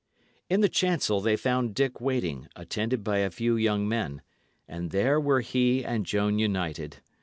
In 0.49 0.61
the 0.61 0.67
chancel 0.67 1.21
they 1.21 1.35
found 1.35 1.75
Dick 1.75 2.01
waiting, 2.01 2.47
attended 2.55 3.03
by 3.03 3.19
a 3.19 3.29
few 3.29 3.55
young 3.55 3.87
men; 3.87 4.23
and 4.67 4.89
there 4.89 5.19
were 5.21 5.41
he 5.41 5.85
and 5.85 6.07
Joan 6.07 6.39
united. 6.39 7.03